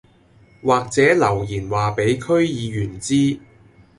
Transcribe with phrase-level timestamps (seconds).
[0.63, 3.39] 或者留言話俾區議員知